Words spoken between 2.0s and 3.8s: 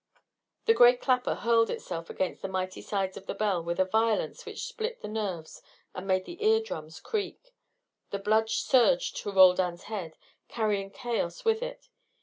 against the mighty sides of the bell with